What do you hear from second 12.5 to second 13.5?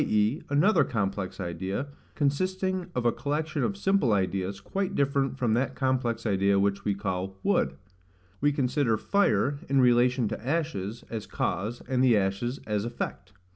as effect.